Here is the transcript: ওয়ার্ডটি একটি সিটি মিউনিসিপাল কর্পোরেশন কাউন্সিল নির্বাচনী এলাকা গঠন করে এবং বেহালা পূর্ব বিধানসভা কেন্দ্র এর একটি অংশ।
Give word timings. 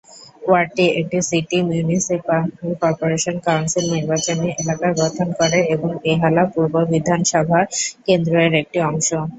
ওয়ার্ডটি 0.41 0.85
একটি 0.99 1.17
সিটি 1.29 1.57
মিউনিসিপাল 1.69 2.43
কর্পোরেশন 2.81 3.35
কাউন্সিল 3.45 3.85
নির্বাচনী 3.95 4.47
এলাকা 4.61 4.87
গঠন 5.01 5.27
করে 5.39 5.59
এবং 5.73 5.89
বেহালা 6.03 6.43
পূর্ব 6.53 6.73
বিধানসভা 6.91 7.59
কেন্দ্র 8.05 8.33
এর 8.45 8.53
একটি 8.61 8.77
অংশ। 8.89 9.09